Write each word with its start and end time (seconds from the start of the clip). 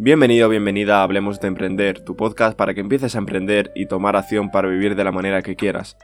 Bienvenido, 0.00 0.48
bienvenida 0.48 1.00
a 1.00 1.02
Hablemos 1.02 1.40
de 1.40 1.48
Emprender, 1.48 2.04
tu 2.04 2.14
podcast 2.14 2.56
para 2.56 2.72
que 2.72 2.80
empieces 2.80 3.16
a 3.16 3.18
emprender 3.18 3.72
y 3.74 3.86
tomar 3.86 4.14
acción 4.14 4.52
para 4.52 4.68
vivir 4.68 4.94
de 4.94 5.02
la 5.02 5.10
manera 5.10 5.42
que 5.42 5.56
quieras. 5.56 5.98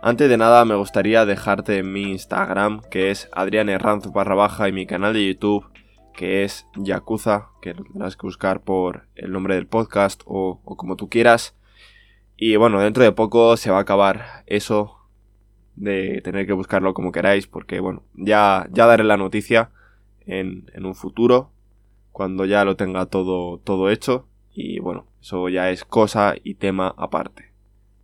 Antes 0.00 0.30
de 0.30 0.38
nada 0.38 0.64
me 0.64 0.76
gustaría 0.76 1.26
dejarte 1.26 1.82
mi 1.82 2.04
Instagram, 2.04 2.80
que 2.90 3.10
es 3.10 3.28
Adrián 3.32 3.68
barra 4.14 4.34
baja, 4.34 4.66
y 4.70 4.72
mi 4.72 4.86
canal 4.86 5.12
de 5.12 5.26
YouTube, 5.26 5.66
que 6.14 6.42
es 6.42 6.66
Yakuza, 6.74 7.48
que 7.60 7.74
lo 7.74 7.84
tendrás 7.84 8.16
que 8.16 8.26
buscar 8.26 8.62
por 8.62 9.08
el 9.14 9.30
nombre 9.30 9.56
del 9.56 9.66
podcast 9.66 10.22
o, 10.24 10.62
o 10.64 10.76
como 10.78 10.96
tú 10.96 11.10
quieras. 11.10 11.54
Y 12.38 12.56
bueno, 12.56 12.80
dentro 12.80 13.04
de 13.04 13.12
poco 13.12 13.58
se 13.58 13.70
va 13.70 13.76
a 13.76 13.82
acabar 13.82 14.42
eso 14.46 14.96
de 15.76 16.22
tener 16.24 16.46
que 16.46 16.54
buscarlo 16.54 16.94
como 16.94 17.12
queráis, 17.12 17.46
porque 17.46 17.80
bueno, 17.80 18.04
ya, 18.14 18.66
ya 18.72 18.86
daré 18.86 19.04
la 19.04 19.18
noticia 19.18 19.70
en, 20.24 20.70
en 20.72 20.86
un 20.86 20.94
futuro, 20.94 21.52
cuando 22.18 22.46
ya 22.46 22.64
lo 22.64 22.74
tenga 22.74 23.06
todo, 23.06 23.58
todo 23.58 23.90
hecho, 23.90 24.26
y 24.52 24.80
bueno, 24.80 25.06
eso 25.22 25.48
ya 25.48 25.70
es 25.70 25.84
cosa 25.84 26.34
y 26.42 26.54
tema 26.54 26.92
aparte. 26.98 27.52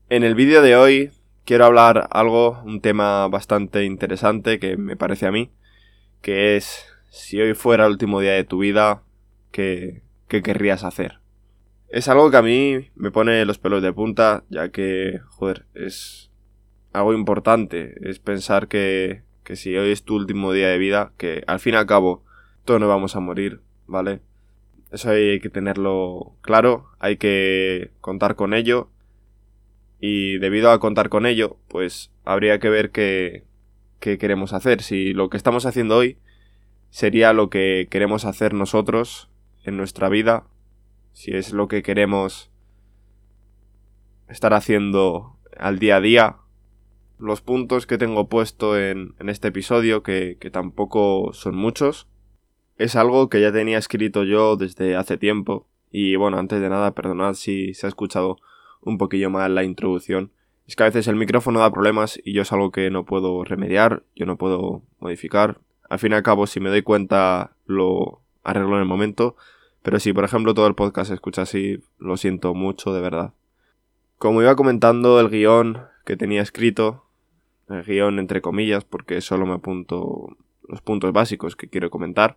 En 0.08 0.22
el 0.22 0.36
vídeo 0.36 0.62
de 0.62 0.76
hoy 0.76 1.10
quiero 1.44 1.64
hablar 1.64 2.06
algo, 2.12 2.62
un 2.64 2.80
tema 2.80 3.26
bastante 3.26 3.82
interesante 3.82 4.60
que 4.60 4.76
me 4.76 4.94
parece 4.94 5.26
a 5.26 5.32
mí, 5.32 5.50
que 6.22 6.54
es 6.54 6.86
si 7.10 7.40
hoy 7.40 7.54
fuera 7.54 7.86
el 7.86 7.90
último 7.90 8.20
día 8.20 8.34
de 8.34 8.44
tu 8.44 8.58
vida, 8.58 9.02
¿qué, 9.50 10.02
qué 10.28 10.44
querrías 10.44 10.84
hacer? 10.84 11.18
Es 11.88 12.06
algo 12.06 12.30
que 12.30 12.36
a 12.36 12.42
mí 12.42 12.90
me 12.94 13.10
pone 13.10 13.44
los 13.44 13.58
pelos 13.58 13.82
de 13.82 13.92
punta, 13.92 14.44
ya 14.48 14.68
que, 14.68 15.18
joder, 15.26 15.66
es, 15.74 16.30
algo 16.92 17.14
importante 17.14 17.96
es 18.08 18.20
pensar 18.20 18.68
que, 18.68 19.24
que 19.42 19.56
si 19.56 19.76
hoy 19.76 19.90
es 19.90 20.04
tu 20.04 20.14
último 20.14 20.52
día 20.52 20.68
de 20.68 20.78
vida, 20.78 21.10
que 21.18 21.42
al 21.48 21.58
fin 21.58 21.74
y 21.74 21.78
al 21.78 21.86
cabo 21.86 22.22
todos 22.64 22.78
nos 22.78 22.88
vamos 22.88 23.16
a 23.16 23.20
morir, 23.20 23.60
¿vale? 23.86 24.20
Eso 24.90 25.10
hay 25.10 25.40
que 25.40 25.50
tenerlo 25.50 26.36
claro, 26.40 26.86
hay 26.98 27.16
que 27.16 27.90
contar 28.00 28.36
con 28.36 28.54
ello 28.54 28.90
y 29.98 30.38
debido 30.38 30.70
a 30.70 30.80
contar 30.80 31.08
con 31.08 31.26
ello, 31.26 31.56
pues 31.68 32.12
habría 32.24 32.58
que 32.58 32.68
ver 32.68 32.90
qué, 32.90 33.44
qué 34.00 34.18
queremos 34.18 34.52
hacer. 34.52 34.82
Si 34.82 35.12
lo 35.12 35.30
que 35.30 35.36
estamos 35.36 35.66
haciendo 35.66 35.96
hoy 35.96 36.18
sería 36.90 37.32
lo 37.32 37.50
que 37.50 37.88
queremos 37.90 38.24
hacer 38.24 38.54
nosotros 38.54 39.30
en 39.64 39.76
nuestra 39.76 40.08
vida, 40.08 40.46
si 41.12 41.32
es 41.32 41.52
lo 41.52 41.68
que 41.68 41.82
queremos 41.82 42.50
estar 44.28 44.52
haciendo 44.54 45.38
al 45.56 45.78
día 45.78 45.96
a 45.96 46.00
día, 46.00 46.36
los 47.18 47.40
puntos 47.40 47.86
que 47.86 47.98
tengo 47.98 48.28
puesto 48.28 48.78
en, 48.78 49.14
este 49.26 49.48
episodio, 49.48 50.02
que, 50.02 50.36
tampoco 50.52 51.32
son 51.32 51.56
muchos, 51.56 52.08
es 52.78 52.96
algo 52.96 53.28
que 53.28 53.40
ya 53.40 53.52
tenía 53.52 53.78
escrito 53.78 54.24
yo 54.24 54.56
desde 54.56 54.96
hace 54.96 55.16
tiempo. 55.16 55.66
Y 55.90 56.16
bueno, 56.16 56.38
antes 56.38 56.60
de 56.60 56.68
nada, 56.68 56.94
perdonad 56.94 57.34
si 57.34 57.74
se 57.74 57.86
ha 57.86 57.88
escuchado 57.88 58.38
un 58.80 58.98
poquillo 58.98 59.30
mal 59.30 59.54
la 59.54 59.64
introducción. 59.64 60.30
Es 60.66 60.76
que 60.76 60.82
a 60.82 60.86
veces 60.86 61.08
el 61.08 61.16
micrófono 61.16 61.60
da 61.60 61.72
problemas 61.72 62.20
y 62.24 62.32
yo 62.32 62.42
es 62.42 62.52
algo 62.52 62.70
que 62.72 62.90
no 62.90 63.04
puedo 63.04 63.44
remediar, 63.44 64.02
yo 64.16 64.26
no 64.26 64.36
puedo 64.36 64.82
modificar. 64.98 65.58
Al 65.88 65.98
fin 65.98 66.12
y 66.12 66.14
al 66.14 66.22
cabo, 66.22 66.46
si 66.46 66.60
me 66.60 66.70
doy 66.70 66.82
cuenta, 66.82 67.52
lo 67.66 68.20
arreglo 68.42 68.74
en 68.74 68.80
el 68.80 68.88
momento. 68.88 69.36
Pero 69.82 70.00
si, 70.00 70.12
por 70.12 70.24
ejemplo, 70.24 70.54
todo 70.54 70.66
el 70.66 70.74
podcast 70.74 71.08
se 71.08 71.14
escucha 71.14 71.42
así, 71.42 71.82
lo 71.98 72.16
siento 72.16 72.54
mucho, 72.54 72.92
de 72.92 73.00
verdad. 73.00 73.34
Como 74.18 74.40
iba 74.40 74.56
comentando, 74.56 75.20
el 75.20 75.28
guion 75.28 75.82
que 76.06 76.16
tenía 76.16 76.42
escrito 76.42 77.04
el 77.68 77.82
guion 77.82 78.18
entre 78.18 78.40
comillas 78.40 78.84
porque 78.84 79.20
solo 79.20 79.46
me 79.46 79.54
apunto 79.54 80.36
los 80.68 80.80
puntos 80.80 81.12
básicos 81.12 81.56
que 81.56 81.68
quiero 81.68 81.90
comentar. 81.90 82.36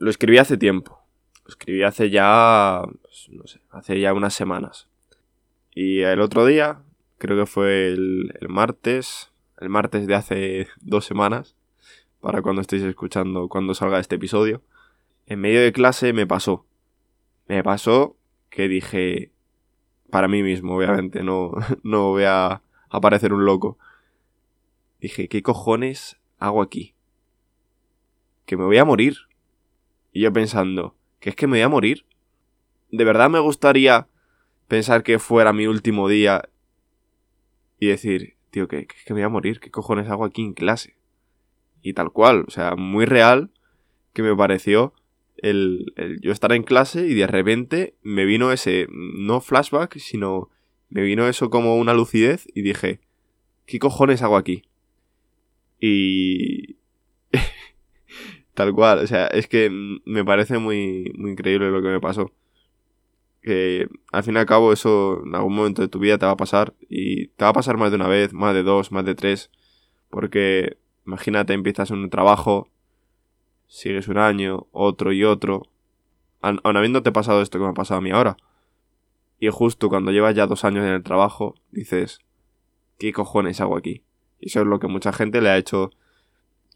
Lo 0.00 0.08
escribí 0.08 0.38
hace 0.38 0.56
tiempo. 0.56 0.98
Lo 1.44 1.50
escribí 1.50 1.82
hace 1.82 2.08
ya, 2.08 2.82
pues, 3.02 3.28
no 3.28 3.46
sé, 3.46 3.60
hace 3.70 4.00
ya 4.00 4.14
unas 4.14 4.32
semanas. 4.32 4.88
Y 5.74 6.00
el 6.00 6.20
otro 6.20 6.46
día, 6.46 6.82
creo 7.18 7.38
que 7.38 7.44
fue 7.44 7.88
el, 7.88 8.32
el 8.40 8.48
martes, 8.48 9.30
el 9.58 9.68
martes 9.68 10.06
de 10.06 10.14
hace 10.14 10.68
dos 10.80 11.04
semanas, 11.04 11.54
para 12.20 12.40
cuando 12.40 12.62
estéis 12.62 12.82
escuchando, 12.82 13.48
cuando 13.48 13.74
salga 13.74 14.00
este 14.00 14.16
episodio, 14.16 14.62
en 15.26 15.40
medio 15.40 15.60
de 15.60 15.72
clase 15.72 16.14
me 16.14 16.26
pasó. 16.26 16.64
Me 17.46 17.62
pasó 17.62 18.16
que 18.48 18.68
dije, 18.68 19.30
para 20.10 20.28
mí 20.28 20.42
mismo, 20.42 20.76
obviamente, 20.76 21.22
no, 21.22 21.52
no 21.82 22.08
voy 22.08 22.24
a 22.24 22.62
aparecer 22.88 23.34
un 23.34 23.44
loco. 23.44 23.78
Dije, 24.98 25.28
¿qué 25.28 25.42
cojones 25.42 26.18
hago 26.38 26.62
aquí? 26.62 26.94
Que 28.46 28.56
me 28.56 28.64
voy 28.64 28.78
a 28.78 28.86
morir. 28.86 29.29
Y 30.12 30.22
yo 30.22 30.32
pensando, 30.32 30.96
¿que 31.20 31.30
es 31.30 31.36
que 31.36 31.46
me 31.46 31.58
voy 31.58 31.62
a 31.62 31.68
morir? 31.68 32.04
De 32.90 33.04
verdad 33.04 33.30
me 33.30 33.38
gustaría 33.38 34.08
pensar 34.68 35.02
que 35.02 35.18
fuera 35.18 35.52
mi 35.52 35.66
último 35.66 36.08
día 36.08 36.48
y 37.78 37.86
decir, 37.88 38.36
tío, 38.50 38.68
que, 38.68 38.80
es 38.80 39.04
que 39.04 39.14
me 39.14 39.20
voy 39.20 39.26
a 39.26 39.28
morir, 39.28 39.60
¿qué 39.60 39.70
cojones 39.70 40.08
hago 40.08 40.24
aquí 40.24 40.42
en 40.42 40.52
clase? 40.52 40.96
Y 41.82 41.94
tal 41.94 42.10
cual, 42.12 42.44
o 42.46 42.50
sea, 42.50 42.76
muy 42.76 43.04
real 43.04 43.50
que 44.12 44.22
me 44.22 44.34
pareció 44.36 44.92
el, 45.36 45.92
el, 45.96 46.20
yo 46.20 46.32
estar 46.32 46.52
en 46.52 46.62
clase 46.62 47.06
y 47.06 47.14
de 47.14 47.26
repente 47.26 47.94
me 48.02 48.24
vino 48.24 48.52
ese, 48.52 48.86
no 48.90 49.40
flashback, 49.40 49.98
sino 49.98 50.50
me 50.90 51.02
vino 51.02 51.28
eso 51.28 51.50
como 51.50 51.76
una 51.76 51.94
lucidez 51.94 52.48
y 52.54 52.62
dije, 52.62 53.00
¿qué 53.66 53.78
cojones 53.78 54.22
hago 54.22 54.36
aquí? 54.36 54.64
Y... 55.80 56.79
Tal 58.54 58.74
cual, 58.74 58.98
o 58.98 59.06
sea, 59.06 59.26
es 59.28 59.46
que 59.46 59.70
me 60.04 60.24
parece 60.24 60.58
muy, 60.58 61.12
muy 61.16 61.32
increíble 61.32 61.70
lo 61.70 61.82
que 61.82 61.88
me 61.88 62.00
pasó. 62.00 62.32
Que 63.42 63.88
al 64.12 64.22
fin 64.22 64.34
y 64.34 64.38
al 64.38 64.46
cabo 64.46 64.72
eso 64.72 65.22
en 65.24 65.34
algún 65.34 65.54
momento 65.54 65.82
de 65.82 65.88
tu 65.88 65.98
vida 65.98 66.18
te 66.18 66.26
va 66.26 66.32
a 66.32 66.36
pasar 66.36 66.74
y 66.88 67.28
te 67.28 67.44
va 67.44 67.50
a 67.50 67.54
pasar 67.54 67.78
más 67.78 67.90
de 67.90 67.96
una 67.96 68.08
vez, 68.08 68.32
más 68.32 68.54
de 68.54 68.62
dos, 68.62 68.92
más 68.92 69.04
de 69.04 69.14
tres. 69.14 69.50
Porque 70.10 70.76
imagínate, 71.06 71.54
empiezas 71.54 71.90
un 71.90 72.10
trabajo, 72.10 72.68
sigues 73.66 74.08
un 74.08 74.18
año, 74.18 74.66
otro 74.72 75.12
y 75.12 75.24
otro. 75.24 75.62
Aun 76.42 76.76
habiéndote 76.76 77.12
pasado 77.12 77.42
esto 77.42 77.58
que 77.58 77.64
me 77.64 77.70
ha 77.70 77.74
pasado 77.74 77.98
a 77.98 78.02
mí 78.02 78.10
ahora. 78.10 78.36
Y 79.38 79.48
justo 79.48 79.88
cuando 79.88 80.10
llevas 80.10 80.34
ya 80.34 80.46
dos 80.46 80.64
años 80.64 80.84
en 80.84 80.92
el 80.92 81.02
trabajo, 81.02 81.54
dices, 81.70 82.20
¿qué 82.98 83.12
cojones 83.12 83.60
hago 83.60 83.76
aquí? 83.76 84.02
Y 84.38 84.48
eso 84.48 84.60
es 84.60 84.66
lo 84.66 84.80
que 84.80 84.86
mucha 84.86 85.12
gente 85.12 85.40
le 85.40 85.48
ha 85.48 85.56
hecho 85.56 85.90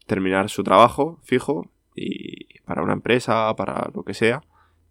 terminar 0.05 0.49
su 0.49 0.63
trabajo 0.63 1.19
fijo 1.23 1.69
y 1.95 2.59
para 2.65 2.83
una 2.83 2.93
empresa, 2.93 3.53
para 3.55 3.89
lo 3.93 4.03
que 4.03 4.13
sea, 4.13 4.41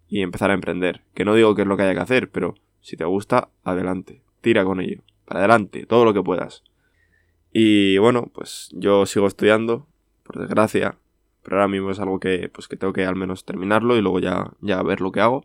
y 0.08 0.22
empezar 0.22 0.50
a 0.50 0.54
emprender. 0.54 1.02
Que 1.14 1.25
no 1.25 1.34
digo 1.34 1.54
que 1.54 1.62
es 1.62 1.69
lo 1.69 1.76
que 1.76 1.82
haya 1.82 1.94
que 1.94 2.00
hacer, 2.00 2.30
pero 2.30 2.54
si 2.80 2.97
te 2.97 3.04
gusta, 3.04 3.48
adelante, 3.62 4.22
tira 4.41 4.64
con 4.64 4.80
ello, 4.80 5.02
para 5.25 5.41
adelante, 5.41 5.86
todo 5.86 6.04
lo 6.04 6.14
que 6.14 6.22
puedas. 6.22 6.62
Y 7.52 7.98
bueno, 7.98 8.30
pues 8.34 8.70
yo 8.72 9.06
sigo 9.06 9.26
estudiando, 9.26 9.86
por 10.25 10.38
desgracia, 10.38 10.98
pero 11.42 11.56
ahora 11.56 11.69
mismo 11.69 11.91
es 11.91 12.00
algo 12.00 12.19
que 12.19 12.48
pues 12.48 12.66
que 12.69 12.76
tengo 12.76 12.92
que 12.92 13.04
al 13.04 13.16
menos 13.16 13.44
terminarlo 13.44 13.96
y 13.96 14.00
luego 14.00 14.19
ya 14.19 14.52
ya 14.60 14.82
ver 14.82 15.00
lo 15.00 15.12
que 15.12 15.20
hago. 15.20 15.44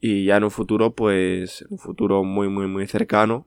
Y 0.00 0.24
ya 0.24 0.36
en 0.36 0.44
un 0.44 0.50
futuro, 0.50 0.94
pues 0.94 1.62
en 1.62 1.68
un 1.72 1.78
futuro 1.78 2.24
muy 2.24 2.48
muy 2.48 2.66
muy 2.66 2.86
cercano, 2.86 3.46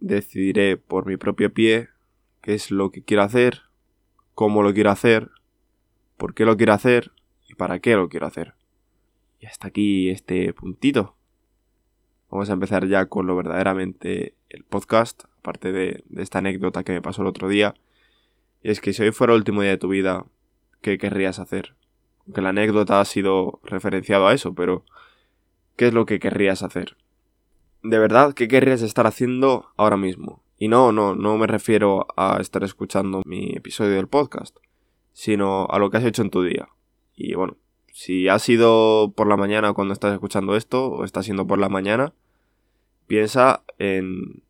decidiré 0.00 0.76
por 0.76 1.06
mi 1.06 1.16
propio 1.16 1.52
pie 1.52 1.88
qué 2.40 2.54
es 2.54 2.70
lo 2.70 2.90
que 2.90 3.02
quiero 3.02 3.22
hacer, 3.22 3.62
cómo 4.34 4.62
lo 4.62 4.72
quiero 4.74 4.90
hacer, 4.90 5.30
por 6.16 6.34
qué 6.34 6.44
lo 6.44 6.56
quiero 6.56 6.72
hacer 6.72 7.12
y 7.48 7.54
para 7.54 7.78
qué 7.78 7.96
lo 7.96 8.08
quiero 8.08 8.26
hacer. 8.26 8.54
Y 9.40 9.46
hasta 9.46 9.68
aquí 9.68 10.10
este 10.10 10.52
puntito. 10.52 11.16
Vamos 12.30 12.50
a 12.50 12.54
empezar 12.54 12.86
ya 12.86 13.06
con 13.06 13.26
lo 13.26 13.36
verdaderamente 13.36 14.34
el 14.48 14.64
podcast, 14.64 15.24
aparte 15.38 15.72
de, 15.72 16.04
esta 16.16 16.38
anécdota 16.38 16.82
que 16.82 16.92
me 16.92 17.02
pasó 17.02 17.22
el 17.22 17.28
otro 17.28 17.48
día. 17.48 17.74
Y 18.62 18.70
es 18.70 18.80
que 18.80 18.92
si 18.92 19.02
hoy 19.02 19.12
fuera 19.12 19.32
el 19.32 19.38
último 19.38 19.62
día 19.62 19.70
de 19.70 19.78
tu 19.78 19.88
vida, 19.88 20.26
¿qué 20.80 20.98
querrías 20.98 21.38
hacer? 21.38 21.76
Aunque 22.26 22.40
la 22.40 22.48
anécdota 22.48 23.00
ha 23.00 23.04
sido 23.04 23.60
referenciado 23.62 24.26
a 24.26 24.34
eso, 24.34 24.54
pero 24.54 24.84
¿qué 25.76 25.88
es 25.88 25.94
lo 25.94 26.06
que 26.06 26.18
querrías 26.18 26.62
hacer? 26.62 26.96
de 27.84 27.98
verdad, 27.98 28.32
¿qué 28.32 28.48
querrías 28.48 28.80
estar 28.80 29.06
haciendo 29.06 29.66
ahora 29.76 29.98
mismo? 29.98 30.42
Y 30.58 30.68
no, 30.68 30.92
no, 30.92 31.14
no 31.14 31.36
me 31.36 31.46
refiero 31.46 32.06
a 32.16 32.38
estar 32.40 32.62
escuchando 32.62 33.22
mi 33.24 33.52
episodio 33.54 33.96
del 33.96 34.08
podcast, 34.08 34.56
sino 35.12 35.66
a 35.66 35.78
lo 35.78 35.90
que 35.90 35.96
has 35.96 36.04
hecho 36.04 36.22
en 36.22 36.30
tu 36.30 36.42
día. 36.42 36.68
Y 37.16 37.34
bueno, 37.34 37.56
si 37.92 38.28
ha 38.28 38.38
sido 38.38 39.12
por 39.16 39.28
la 39.28 39.36
mañana 39.36 39.72
cuando 39.72 39.92
estás 39.92 40.12
escuchando 40.12 40.56
esto, 40.56 40.86
o 40.88 41.04
está 41.04 41.22
siendo 41.22 41.46
por 41.46 41.58
la 41.58 41.68
mañana, 41.68 42.12
piensa 43.06 43.64
en 43.78 44.42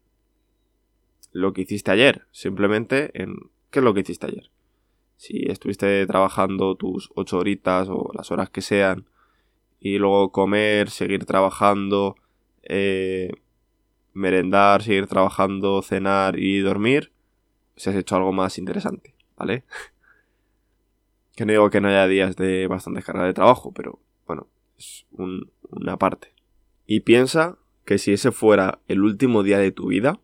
lo 1.33 1.53
que 1.53 1.63
hiciste 1.63 1.91
ayer, 1.91 2.27
simplemente 2.31 3.11
en 3.21 3.37
qué 3.71 3.81
es 3.81 3.85
lo 3.85 3.93
que 3.93 4.01
hiciste 4.01 4.27
ayer. 4.27 4.51
Si 5.17 5.45
estuviste 5.47 6.07
trabajando 6.07 6.75
tus 6.75 7.11
ocho 7.15 7.39
horitas 7.39 7.89
o 7.91 8.11
las 8.15 8.31
horas 8.31 8.51
que 8.51 8.63
sean, 8.63 9.07
y 9.81 9.99
luego 9.99 10.33
comer, 10.33 10.89
seguir 10.89 11.27
trabajando, 11.27 12.17
eh, 12.63 13.31
merendar, 14.15 14.83
seguir 14.83 15.07
trabajando, 15.07 15.83
cenar 15.83 16.39
y 16.39 16.61
dormir, 16.61 17.13
si 17.77 17.91
has 17.91 17.97
hecho 17.97 18.17
algo 18.17 18.33
más 18.33 18.59
interesante, 18.59 19.15
¿vale? 19.37 19.65
que 21.37 21.45
no 21.45 21.53
digo 21.53 21.71
que 21.71 21.81
no 21.81 21.89
haya 21.89 22.07
días 22.07 22.37
de 22.37 22.67
bastante 22.69 23.03
carga 23.03 23.25
de 23.25 23.35
trabajo, 23.35 23.73
pero 23.73 23.99
bueno, 24.27 24.47
es 24.79 25.05
una 25.11 25.99
parte. 25.99 26.33
Y 26.87 27.01
piensa 27.01 27.59
que 27.85 27.99
si 27.99 28.13
ese 28.13 28.31
fuera 28.31 28.81
el 28.89 29.03
último 29.03 29.43
día 29.43 29.59
de 29.59 29.73
tu 29.73 29.89
vida, 29.89 30.21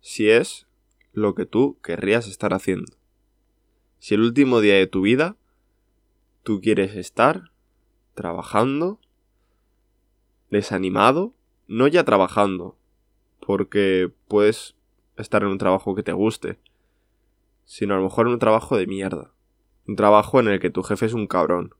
si 0.00 0.30
es 0.30 0.66
lo 1.12 1.34
que 1.34 1.46
tú 1.46 1.78
querrías 1.82 2.26
estar 2.26 2.54
haciendo. 2.54 2.96
Si 3.98 4.14
el 4.14 4.22
último 4.22 4.60
día 4.60 4.74
de 4.74 4.86
tu 4.86 5.02
vida 5.02 5.36
tú 6.42 6.60
quieres 6.60 6.96
estar 6.96 7.52
trabajando, 8.14 8.98
desanimado, 10.50 11.34
no 11.68 11.86
ya 11.86 12.04
trabajando, 12.04 12.76
porque 13.44 14.10
puedes 14.28 14.76
estar 15.16 15.42
en 15.42 15.48
un 15.48 15.58
trabajo 15.58 15.94
que 15.94 16.02
te 16.02 16.12
guste, 16.12 16.58
sino 17.64 17.94
a 17.94 17.96
lo 17.96 18.04
mejor 18.04 18.26
en 18.26 18.34
un 18.34 18.38
trabajo 18.38 18.76
de 18.76 18.86
mierda. 18.86 19.32
Un 19.86 19.96
trabajo 19.96 20.38
en 20.38 20.48
el 20.48 20.60
que 20.60 20.70
tu 20.70 20.82
jefe 20.82 21.06
es 21.06 21.12
un 21.12 21.26
cabrón. 21.26 21.74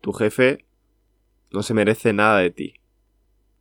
Tu 0.00 0.12
jefe 0.12 0.64
no 1.50 1.62
se 1.62 1.74
merece 1.74 2.12
nada 2.12 2.38
de 2.38 2.50
ti. 2.50 2.74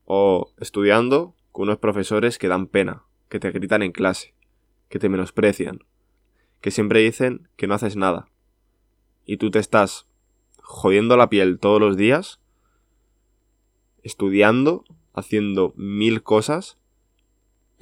O 0.05 0.51
estudiando 0.59 1.35
con 1.51 1.63
unos 1.63 1.77
profesores 1.77 2.37
que 2.37 2.47
dan 2.47 2.67
pena, 2.67 3.03
que 3.29 3.39
te 3.39 3.51
gritan 3.51 3.83
en 3.83 3.91
clase, 3.91 4.33
que 4.89 4.99
te 4.99 5.09
menosprecian, 5.09 5.83
que 6.61 6.71
siempre 6.71 7.01
dicen 7.01 7.49
que 7.57 7.67
no 7.67 7.73
haces 7.73 7.95
nada. 7.97 8.29
Y 9.25 9.37
tú 9.37 9.51
te 9.51 9.59
estás 9.59 10.07
jodiendo 10.61 11.17
la 11.17 11.29
piel 11.29 11.59
todos 11.59 11.81
los 11.81 11.97
días, 11.97 12.39
estudiando, 14.03 14.85
haciendo 15.13 15.73
mil 15.75 16.23
cosas, 16.23 16.77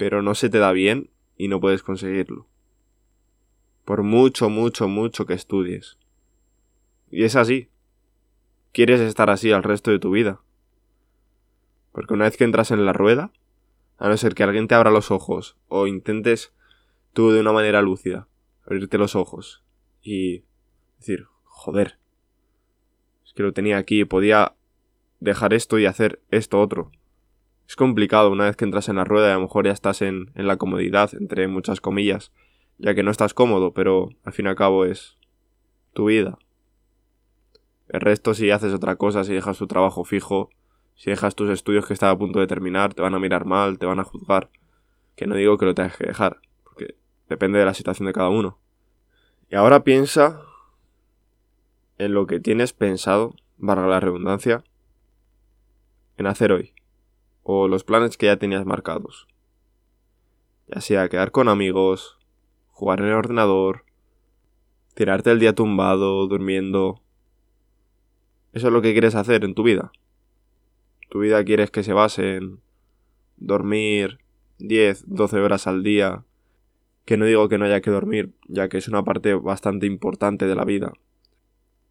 pero 0.02 0.20
no 0.20 0.34
se 0.34 0.50
te 0.50 0.58
da 0.58 0.72
bien 0.72 1.10
y 1.36 1.46
no 1.46 1.60
puedes 1.60 1.84
conseguirlo. 1.84 2.48
Por 3.84 4.02
mucho, 4.02 4.50
mucho, 4.50 4.88
mucho 4.88 5.26
que 5.26 5.34
estudies. 5.34 5.96
Y 7.08 7.22
es 7.22 7.36
así. 7.36 7.68
Quieres 8.72 9.00
estar 9.00 9.30
así 9.30 9.52
al 9.52 9.62
resto 9.62 9.92
de 9.92 10.00
tu 10.00 10.10
vida. 10.10 10.40
Porque 11.92 12.14
una 12.14 12.24
vez 12.24 12.36
que 12.36 12.42
entras 12.42 12.72
en 12.72 12.84
la 12.84 12.92
rueda, 12.92 13.30
a 13.96 14.08
no 14.08 14.16
ser 14.16 14.34
que 14.34 14.42
alguien 14.42 14.66
te 14.66 14.74
abra 14.74 14.90
los 14.90 15.12
ojos 15.12 15.56
o 15.68 15.86
intentes 15.86 16.52
tú 17.12 17.30
de 17.30 17.38
una 17.38 17.52
manera 17.52 17.80
lúcida 17.80 18.26
abrirte 18.64 18.98
los 18.98 19.14
ojos 19.14 19.62
y 20.02 20.42
decir, 20.98 21.28
joder, 21.44 22.00
es 23.24 23.32
que 23.34 23.44
lo 23.44 23.52
tenía 23.52 23.78
aquí, 23.78 24.04
podía 24.04 24.56
dejar 25.20 25.54
esto 25.54 25.78
y 25.78 25.86
hacer 25.86 26.20
esto 26.32 26.60
otro. 26.60 26.90
Es 27.68 27.76
complicado 27.76 28.30
una 28.30 28.44
vez 28.44 28.56
que 28.56 28.64
entras 28.64 28.88
en 28.88 28.96
la 28.96 29.04
rueda 29.04 29.28
y 29.28 29.30
a 29.30 29.34
lo 29.34 29.42
mejor 29.42 29.66
ya 29.66 29.72
estás 29.72 30.02
en, 30.02 30.30
en 30.34 30.46
la 30.46 30.56
comodidad, 30.56 31.10
entre 31.14 31.48
muchas 31.48 31.80
comillas, 31.80 32.32
ya 32.78 32.94
que 32.94 33.02
no 33.02 33.10
estás 33.10 33.34
cómodo, 33.34 33.72
pero 33.72 34.10
al 34.24 34.32
fin 34.32 34.46
y 34.46 34.48
al 34.48 34.56
cabo 34.56 34.84
es 34.84 35.16
tu 35.92 36.06
vida. 36.06 36.38
El 37.88 38.00
resto 38.00 38.34
si 38.34 38.50
haces 38.50 38.72
otra 38.72 38.96
cosa, 38.96 39.24
si 39.24 39.34
dejas 39.34 39.58
tu 39.58 39.66
trabajo 39.66 40.04
fijo, 40.04 40.50
si 40.96 41.10
dejas 41.10 41.34
tus 41.34 41.50
estudios 41.50 41.86
que 41.86 41.94
están 41.94 42.10
a 42.10 42.18
punto 42.18 42.40
de 42.40 42.46
terminar, 42.46 42.94
te 42.94 43.02
van 43.02 43.14
a 43.14 43.18
mirar 43.18 43.44
mal, 43.44 43.78
te 43.78 43.86
van 43.86 44.00
a 44.00 44.04
juzgar. 44.04 44.50
Que 45.16 45.26
no 45.26 45.34
digo 45.34 45.58
que 45.58 45.66
lo 45.66 45.74
tengas 45.74 45.96
que 45.96 46.06
dejar, 46.06 46.40
porque 46.64 46.94
depende 47.28 47.58
de 47.58 47.64
la 47.64 47.74
situación 47.74 48.06
de 48.06 48.12
cada 48.12 48.28
uno. 48.28 48.58
Y 49.50 49.56
ahora 49.56 49.84
piensa 49.84 50.40
en 51.98 52.14
lo 52.14 52.26
que 52.26 52.40
tienes 52.40 52.72
pensado, 52.72 53.34
barra 53.58 53.86
la 53.86 54.00
redundancia, 54.00 54.64
en 56.16 56.26
hacer 56.26 56.52
hoy, 56.52 56.72
o 57.42 57.68
los 57.68 57.84
planes 57.84 58.16
que 58.16 58.26
ya 58.26 58.36
tenías 58.36 58.64
marcados. 58.64 59.26
Ya 60.68 60.80
sea 60.80 61.08
quedar 61.08 61.32
con 61.32 61.48
amigos, 61.48 62.18
jugar 62.70 63.00
en 63.00 63.06
el 63.06 63.14
ordenador, 63.14 63.84
tirarte 64.94 65.30
el 65.30 65.40
día 65.40 65.54
tumbado, 65.54 66.26
durmiendo. 66.26 67.00
Eso 68.52 68.68
es 68.68 68.72
lo 68.72 68.82
que 68.82 68.92
quieres 68.92 69.14
hacer 69.14 69.44
en 69.44 69.54
tu 69.54 69.62
vida. 69.62 69.92
Tu 71.08 71.20
vida 71.20 71.44
quieres 71.44 71.70
que 71.70 71.82
se 71.82 71.92
base 71.92 72.36
en 72.36 72.60
dormir 73.36 74.20
10, 74.58 75.04
12 75.08 75.40
horas 75.40 75.66
al 75.66 75.82
día. 75.82 76.24
Que 77.04 77.16
no 77.16 77.26
digo 77.26 77.48
que 77.48 77.58
no 77.58 77.64
haya 77.64 77.80
que 77.80 77.90
dormir, 77.90 78.32
ya 78.46 78.68
que 78.68 78.78
es 78.78 78.88
una 78.88 79.02
parte 79.02 79.34
bastante 79.34 79.86
importante 79.86 80.46
de 80.46 80.54
la 80.54 80.64
vida. 80.64 80.92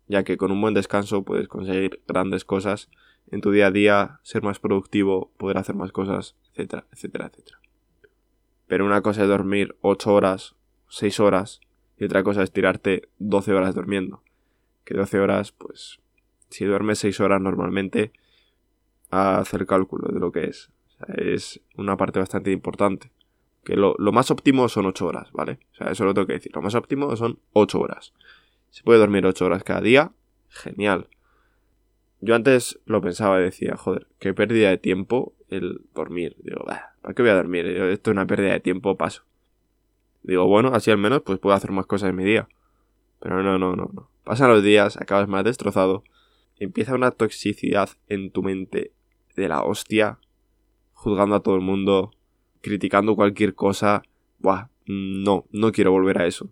Ya 0.07 0.23
que 0.23 0.37
con 0.37 0.51
un 0.51 0.61
buen 0.61 0.73
descanso 0.73 1.23
puedes 1.23 1.47
conseguir 1.47 2.01
grandes 2.07 2.45
cosas 2.45 2.89
en 3.29 3.41
tu 3.41 3.51
día 3.51 3.67
a 3.67 3.71
día, 3.71 4.19
ser 4.23 4.43
más 4.43 4.59
productivo, 4.59 5.31
poder 5.37 5.57
hacer 5.57 5.75
más 5.75 5.91
cosas, 5.91 6.35
etcétera, 6.51 6.85
etcétera, 6.91 7.27
etcétera. 7.27 7.59
Pero 8.67 8.85
una 8.85 9.01
cosa 9.01 9.23
es 9.23 9.27
dormir 9.27 9.75
8 9.81 10.13
horas, 10.13 10.55
6 10.89 11.19
horas, 11.19 11.59
y 11.97 12.05
otra 12.05 12.23
cosa 12.23 12.41
es 12.41 12.51
tirarte 12.51 13.09
12 13.19 13.53
horas 13.53 13.75
durmiendo. 13.75 14.23
Que 14.85 14.95
12 14.95 15.19
horas, 15.19 15.51
pues, 15.51 15.99
si 16.49 16.65
duermes 16.65 16.99
6 16.99 17.19
horas 17.19 17.41
normalmente, 17.41 18.11
a 19.09 19.39
hacer 19.39 19.65
cálculo 19.65 20.11
de 20.11 20.19
lo 20.19 20.31
que 20.31 20.45
es. 20.45 20.71
es 21.17 21.61
una 21.75 21.97
parte 21.97 22.19
bastante 22.19 22.51
importante. 22.51 23.11
Que 23.63 23.75
lo, 23.75 23.95
lo, 23.99 24.11
más 24.11 24.31
óptimo 24.31 24.67
son 24.69 24.85
8 24.87 25.05
horas, 25.05 25.31
¿vale? 25.31 25.59
O 25.73 25.75
sea, 25.75 25.91
eso 25.91 26.05
lo 26.05 26.13
tengo 26.13 26.27
que 26.27 26.33
decir. 26.33 26.51
Lo 26.55 26.61
más 26.61 26.73
óptimo 26.73 27.15
son 27.15 27.39
8 27.53 27.79
horas. 27.79 28.13
Si 28.69 28.83
puede 28.83 28.99
dormir 28.99 29.25
8 29.25 29.45
horas 29.45 29.63
cada 29.63 29.81
día, 29.81 30.11
genial. 30.49 31.07
Yo 32.21 32.35
antes 32.35 32.79
lo 32.85 33.01
pensaba 33.01 33.39
y 33.39 33.43
decía, 33.43 33.75
joder, 33.75 34.07
qué 34.19 34.33
pérdida 34.33 34.69
de 34.69 34.77
tiempo 34.77 35.33
el 35.49 35.81
dormir. 35.95 36.37
Digo, 36.43 36.63
¿para 36.65 37.13
qué 37.15 37.23
voy 37.23 37.31
a 37.31 37.35
dormir? 37.35 37.65
esto 37.65 38.11
es 38.11 38.13
una 38.13 38.27
pérdida 38.27 38.53
de 38.53 38.59
tiempo, 38.59 38.95
paso. 38.95 39.23
Digo, 40.21 40.45
bueno, 40.45 40.69
así 40.73 40.91
al 40.91 40.99
menos 40.99 41.23
pues 41.23 41.39
puedo 41.39 41.55
hacer 41.55 41.71
más 41.71 41.87
cosas 41.87 42.11
en 42.11 42.15
mi 42.15 42.23
día. 42.23 42.47
Pero 43.19 43.41
no, 43.41 43.57
no, 43.57 43.75
no, 43.75 43.89
no. 43.91 44.09
Pasan 44.23 44.49
los 44.49 44.63
días, 44.63 44.97
acabas 44.97 45.27
más 45.27 45.43
destrozado. 45.43 46.03
Empieza 46.59 46.93
una 46.93 47.09
toxicidad 47.09 47.89
en 48.07 48.31
tu 48.31 48.43
mente 48.43 48.91
de 49.35 49.47
la 49.47 49.63
hostia, 49.63 50.19
juzgando 50.93 51.35
a 51.35 51.39
todo 51.41 51.55
el 51.55 51.61
mundo, 51.61 52.11
criticando 52.61 53.15
cualquier 53.15 53.55
cosa. 53.55 54.03
Buah, 54.37 54.67
no, 54.85 55.45
no 55.51 55.71
quiero 55.71 55.91
volver 55.91 56.19
a 56.21 56.27
eso. 56.27 56.51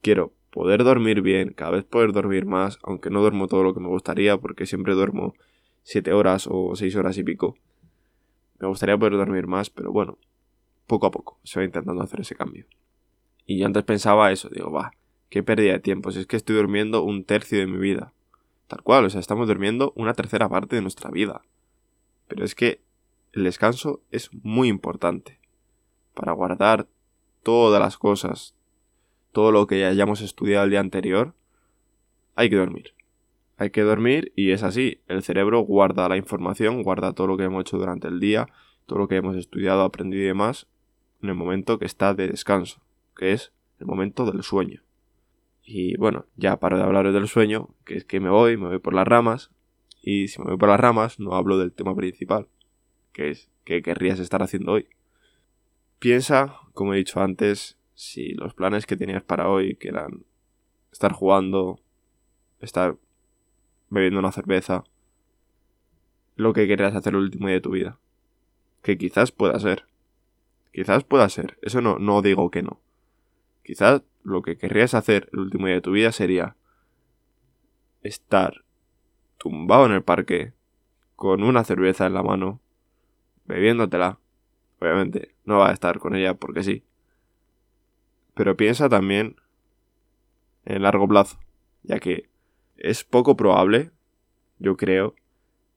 Quiero 0.00 0.32
poder 0.52 0.84
dormir 0.84 1.22
bien, 1.22 1.54
cada 1.54 1.72
vez 1.72 1.84
poder 1.84 2.12
dormir 2.12 2.44
más, 2.44 2.78
aunque 2.82 3.08
no 3.08 3.22
duermo 3.22 3.48
todo 3.48 3.64
lo 3.64 3.72
que 3.72 3.80
me 3.80 3.88
gustaría, 3.88 4.36
porque 4.36 4.66
siempre 4.66 4.92
duermo 4.92 5.34
7 5.82 6.12
horas 6.12 6.46
o 6.48 6.76
6 6.76 6.94
horas 6.96 7.16
y 7.16 7.24
pico. 7.24 7.56
Me 8.60 8.68
gustaría 8.68 8.98
poder 8.98 9.14
dormir 9.14 9.46
más, 9.46 9.70
pero 9.70 9.90
bueno, 9.90 10.18
poco 10.86 11.06
a 11.06 11.10
poco 11.10 11.40
se 11.42 11.58
va 11.58 11.64
intentando 11.64 12.02
hacer 12.02 12.20
ese 12.20 12.36
cambio. 12.36 12.66
Y 13.46 13.58
yo 13.58 13.66
antes 13.66 13.82
pensaba 13.82 14.30
eso, 14.30 14.50
digo, 14.50 14.70
va, 14.70 14.92
qué 15.30 15.42
pérdida 15.42 15.72
de 15.72 15.80
tiempo, 15.80 16.12
si 16.12 16.20
es 16.20 16.26
que 16.26 16.36
estoy 16.36 16.56
durmiendo 16.56 17.02
un 17.02 17.24
tercio 17.24 17.58
de 17.58 17.66
mi 17.66 17.78
vida. 17.78 18.12
Tal 18.68 18.82
cual, 18.82 19.06
o 19.06 19.10
sea, 19.10 19.20
estamos 19.20 19.48
durmiendo 19.48 19.94
una 19.96 20.12
tercera 20.12 20.50
parte 20.50 20.76
de 20.76 20.82
nuestra 20.82 21.10
vida. 21.10 21.42
Pero 22.28 22.44
es 22.44 22.54
que 22.54 22.82
el 23.32 23.44
descanso 23.44 24.02
es 24.10 24.30
muy 24.44 24.68
importante 24.68 25.40
para 26.12 26.32
guardar 26.32 26.88
todas 27.42 27.80
las 27.80 27.96
cosas, 27.96 28.54
todo 29.32 29.50
lo 29.50 29.66
que 29.66 29.80
ya 29.80 29.88
hayamos 29.88 30.20
estudiado 30.20 30.64
el 30.64 30.70
día 30.70 30.80
anterior, 30.80 31.34
hay 32.34 32.50
que 32.50 32.56
dormir. 32.56 32.94
Hay 33.56 33.70
que 33.70 33.82
dormir 33.82 34.32
y 34.36 34.50
es 34.50 34.62
así. 34.62 35.00
El 35.08 35.22
cerebro 35.22 35.60
guarda 35.60 36.08
la 36.08 36.16
información, 36.16 36.82
guarda 36.82 37.12
todo 37.12 37.26
lo 37.26 37.36
que 37.36 37.44
hemos 37.44 37.62
hecho 37.62 37.78
durante 37.78 38.08
el 38.08 38.20
día, 38.20 38.48
todo 38.86 39.00
lo 39.00 39.08
que 39.08 39.16
hemos 39.16 39.36
estudiado, 39.36 39.82
aprendido 39.82 40.22
y 40.22 40.26
demás, 40.26 40.66
en 41.22 41.28
el 41.28 41.34
momento 41.34 41.78
que 41.78 41.86
está 41.86 42.14
de 42.14 42.28
descanso, 42.28 42.80
que 43.16 43.32
es 43.32 43.52
el 43.78 43.86
momento 43.86 44.30
del 44.30 44.42
sueño. 44.42 44.82
Y 45.64 45.96
bueno, 45.96 46.26
ya 46.36 46.58
paro 46.58 46.76
de 46.76 46.82
hablar 46.82 47.12
del 47.12 47.28
sueño, 47.28 47.68
que 47.84 47.96
es 47.96 48.04
que 48.04 48.20
me 48.20 48.30
voy, 48.30 48.56
me 48.56 48.68
voy 48.68 48.78
por 48.78 48.94
las 48.94 49.06
ramas, 49.06 49.50
y 50.02 50.28
si 50.28 50.40
me 50.40 50.48
voy 50.48 50.56
por 50.56 50.68
las 50.68 50.80
ramas, 50.80 51.20
no 51.20 51.34
hablo 51.34 51.58
del 51.58 51.72
tema 51.72 51.94
principal, 51.94 52.48
que 53.12 53.30
es 53.30 53.48
qué 53.64 53.82
querrías 53.82 54.18
estar 54.18 54.42
haciendo 54.42 54.72
hoy. 54.72 54.88
Piensa, 56.00 56.58
como 56.74 56.94
he 56.94 56.96
dicho 56.96 57.20
antes, 57.20 57.78
si 58.02 58.34
los 58.34 58.52
planes 58.52 58.84
que 58.84 58.96
tenías 58.96 59.22
para 59.22 59.48
hoy, 59.48 59.76
que 59.76 59.88
eran 59.88 60.24
estar 60.90 61.12
jugando, 61.12 61.78
estar 62.58 62.96
bebiendo 63.90 64.18
una 64.18 64.32
cerveza, 64.32 64.82
lo 66.34 66.52
que 66.52 66.66
querías 66.66 66.96
hacer 66.96 67.14
el 67.14 67.20
último 67.20 67.46
día 67.46 67.56
de 67.56 67.60
tu 67.60 67.70
vida. 67.70 68.00
Que 68.82 68.98
quizás 68.98 69.30
pueda 69.30 69.58
ser. 69.60 69.86
Quizás 70.72 71.04
pueda 71.04 71.28
ser. 71.28 71.58
Eso 71.62 71.80
no, 71.80 72.00
no 72.00 72.22
digo 72.22 72.50
que 72.50 72.62
no. 72.62 72.80
Quizás 73.62 74.02
lo 74.24 74.42
que 74.42 74.58
querrías 74.58 74.94
hacer 74.94 75.28
el 75.32 75.38
último 75.38 75.66
día 75.66 75.76
de 75.76 75.82
tu 75.82 75.92
vida 75.92 76.10
sería 76.10 76.56
estar 78.02 78.64
tumbado 79.38 79.86
en 79.86 79.92
el 79.92 80.02
parque 80.02 80.54
con 81.14 81.44
una 81.44 81.62
cerveza 81.62 82.06
en 82.06 82.14
la 82.14 82.24
mano, 82.24 82.60
bebiéndotela. 83.44 84.18
Obviamente, 84.80 85.36
no 85.44 85.58
va 85.58 85.70
a 85.70 85.72
estar 85.72 86.00
con 86.00 86.16
ella 86.16 86.34
porque 86.34 86.64
sí. 86.64 86.84
Pero 88.34 88.56
piensa 88.56 88.88
también 88.88 89.36
en 90.64 90.82
largo 90.82 91.08
plazo, 91.08 91.38
ya 91.82 91.98
que 91.98 92.28
es 92.76 93.04
poco 93.04 93.36
probable, 93.36 93.90
yo 94.58 94.76
creo, 94.76 95.14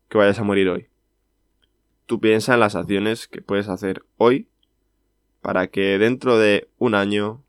que 0.10 0.18
vayas 0.18 0.40
a 0.40 0.44
morir 0.44 0.70
hoy. 0.70 0.88
Tú 2.06 2.20
piensa 2.20 2.54
en 2.54 2.60
las 2.60 2.76
acciones 2.76 3.28
que 3.28 3.42
puedes 3.42 3.68
hacer 3.68 4.06
hoy 4.18 4.48
para 5.42 5.68
que 5.68 5.98
dentro 5.98 6.38
de 6.38 6.70
un 6.78 6.96
año, 6.96 7.44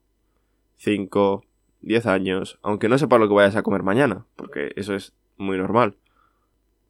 cinco, 0.76 1.44
diez 1.80 2.06
años, 2.06 2.58
aunque 2.62 2.88
no 2.88 2.98
sepas 2.98 3.20
lo 3.20 3.28
que 3.28 3.34
vayas 3.34 3.56
a 3.56 3.62
comer 3.62 3.82
mañana, 3.82 4.26
porque 4.36 4.72
eso 4.76 4.94
es 4.94 5.14
muy 5.36 5.58
normal, 5.58 5.96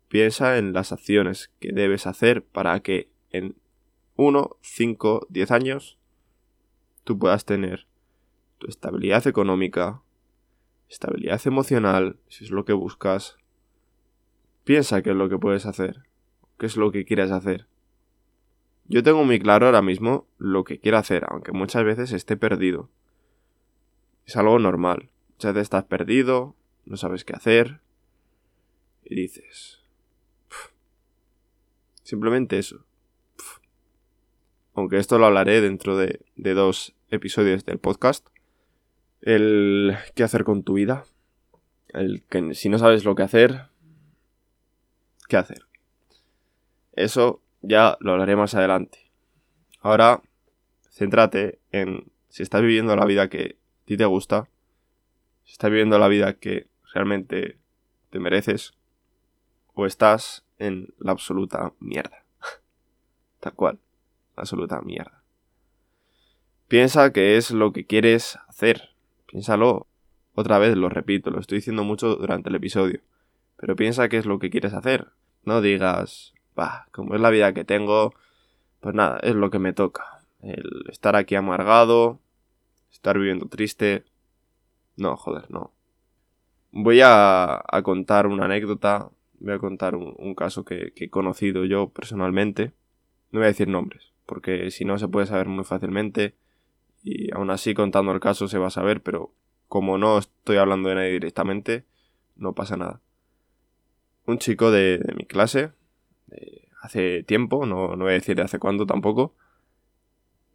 piensa 0.09 0.59
en 0.59 0.73
las 0.73 0.93
acciones 0.93 1.51
que 1.61 1.73
debes 1.73 2.07
hacer 2.07 2.45
para 2.45 2.81
que 2.81 3.11
en 3.31 3.57
1, 4.17 4.57
5, 4.63 5.27
10 5.29 5.51
años 5.51 5.99
tú 7.05 7.19
puedas 7.19 7.45
tener 7.45 7.87
estabilidad 8.69 9.27
económica, 9.27 10.03
estabilidad 10.89 11.41
emocional, 11.47 12.19
si 12.29 12.45
es 12.45 12.51
lo 12.51 12.65
que 12.65 12.73
buscas. 12.73 13.37
Piensa 14.65 15.03
qué 15.03 15.11
es 15.11 15.17
lo 15.17 15.29
que 15.29 15.39
puedes 15.39 15.67
hacer, 15.67 16.05
qué 16.59 16.67
es 16.67 16.77
lo 16.77 16.91
que 16.91 17.05
quieres 17.05 17.31
hacer. 17.31 17.69
Yo 18.89 19.03
tengo 19.03 19.25
muy 19.25 19.41
claro 19.41 19.67
ahora 19.67 19.83
mismo 19.83 20.29
lo 20.39 20.65
que 20.65 20.79
quiero 20.79 20.99
hacer, 20.99 21.25
aunque 21.29 21.53
muchas 21.53 21.85
veces 21.85 22.13
esté 22.13 22.37
perdido. 22.37 22.89
Es 24.27 24.37
algo 24.37 24.59
normal. 24.59 25.11
Muchas 25.31 25.55
veces 25.55 25.67
estás 25.67 25.85
perdido, 25.85 26.57
no 26.85 26.97
sabes 26.97 27.25
qué 27.25 27.35
hacer. 27.35 27.81
Y 29.05 29.15
dices... 29.15 29.83
Simplemente 32.03 32.59
eso. 32.59 32.85
Aunque 34.75 34.99
esto 34.99 35.19
lo 35.19 35.27
hablaré 35.27 35.61
dentro 35.61 35.97
de, 35.97 36.21
de 36.37 36.55
dos 36.55 36.95
episodios 37.11 37.65
del 37.65 37.79
podcast. 37.79 38.29
El 39.27 39.97
qué 40.15 40.23
hacer 40.23 40.45
con 40.45 40.63
tu 40.63 40.75
vida. 40.75 41.05
El 41.89 42.23
que 42.31 42.55
si 42.55 42.69
no 42.69 42.79
sabes 42.79 43.05
lo 43.05 43.17
que 43.17 43.25
hacer, 43.25 43.67
¿qué 45.29 45.37
hacer? 45.37 45.67
Eso 46.93 47.43
ya 47.61 47.97
lo 47.99 48.13
hablaré 48.13 48.37
más 48.37 48.55
adelante. 48.55 49.11
Ahora, 49.81 50.23
céntrate 50.93 51.59
en 51.73 52.13
si 52.29 52.45
estás 52.45 52.63
viviendo 52.63 52.95
la 52.95 53.05
vida 53.05 53.29
que 53.29 53.57
a 53.59 53.85
ti 53.87 53.97
te 53.97 54.05
gusta, 54.05 54.49
si 55.43 55.51
estás 55.55 55.73
viviendo 55.73 55.99
la 55.99 56.07
vida 56.07 56.35
que 56.35 56.69
realmente 56.95 57.59
te 58.11 58.21
mereces, 58.21 58.75
o 59.75 59.87
estás 59.87 60.45
en 60.59 60.95
la 61.01 61.11
absoluta 61.11 61.73
mierda. 61.81 62.25
Tal 63.41 63.55
cual, 63.55 63.81
la 64.37 64.43
absoluta 64.43 64.81
mierda. 64.83 65.25
Piensa 66.69 67.13
que 67.13 67.37
es 67.37 67.51
lo 67.51 67.73
que 67.73 67.87
quieres 67.87 68.39
hacer. 68.47 68.96
Piénsalo. 69.27 69.87
Otra 70.35 70.59
vez 70.59 70.77
lo 70.77 70.89
repito, 70.89 71.31
lo 71.31 71.41
estoy 71.41 71.59
diciendo 71.59 71.83
mucho 71.83 72.17
durante 72.17 72.51
el 72.51 72.55
episodio. 72.57 73.01
Pero 73.57 73.75
piensa 73.75 74.09
qué 74.09 74.19
es 74.19 74.27
lo 74.27 74.39
que 74.39 74.51
quieres 74.51 74.75
hacer. 74.75 75.09
No 75.45 75.61
digas, 75.61 76.35
bah, 76.55 76.89
como 76.93 77.15
es 77.15 77.21
la 77.21 77.31
vida 77.31 77.55
que 77.55 77.65
tengo, 77.65 78.13
pues 78.81 78.95
nada, 78.95 79.19
es 79.23 79.35
lo 79.35 79.51
que 79.51 79.59
me 79.59 79.73
toca. 79.73 80.21
El 80.41 80.85
estar 80.91 81.17
aquí 81.17 81.35
amargado, 81.35 82.21
estar 82.93 83.19
viviendo 83.19 83.47
triste. 83.47 84.05
No, 84.97 85.17
joder, 85.17 85.51
no. 85.51 85.73
Voy 86.73 87.01
a, 87.03 87.63
contar 87.85 88.27
una 88.27 88.45
anécdota, 88.45 89.11
voy 89.39 89.55
a 89.55 89.59
contar 89.59 89.95
un, 89.97 90.35
caso 90.35 90.65
que, 90.65 90.93
he 90.97 91.09
conocido 91.09 91.65
yo 91.65 91.89
personalmente. 91.89 92.73
No 93.31 93.41
voy 93.41 93.45
a 93.45 93.49
decir 93.49 93.69
nombres, 93.69 94.13
porque 94.27 94.71
si 94.71 94.85
no 94.85 94.99
se 94.99 95.09
puede 95.09 95.27
saber 95.27 95.47
muy 95.47 95.65
fácilmente. 95.65 96.35
Y 97.07 97.33
aún 97.33 97.51
así 97.51 97.73
contando 97.73 98.11
el 98.11 98.19
caso 98.19 98.49
se 98.49 98.59
va 98.59 98.67
a 98.67 98.71
saber, 98.71 99.01
pero 99.01 99.33
como 99.69 99.97
no 99.97 100.19
estoy 100.19 100.57
hablando 100.57 100.89
de 100.89 100.97
nadie 100.97 101.13
directamente, 101.13 101.85
no 102.35 102.53
pasa 102.53 102.77
nada. 102.77 103.01
Un 104.27 104.39
chico 104.39 104.73
de, 104.73 104.99
de 104.99 105.15
mi 105.15 105.25
clase, 105.25 105.71
hace 106.83 107.23
tiempo, 107.23 107.65
no, 107.65 107.95
no 107.95 108.05
voy 108.05 108.11
a 108.11 108.15
decir 108.15 108.35
de 108.35 108.43
hace 108.43 108.59
cuándo 108.59 108.87
tampoco, 108.87 109.37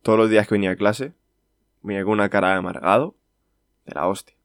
todos 0.01 0.19
los 0.19 0.29
días 0.29 0.45
que 0.45 0.55
venía 0.55 0.71
a 0.71 0.75
clase, 0.75 1.13
venía 1.83 2.03
con 2.03 2.11
una 2.13 2.27
cara 2.27 2.49
de 2.49 2.55
amargado, 2.55 3.15
de 3.85 3.93
la 3.95 4.07
hostia. 4.07 4.35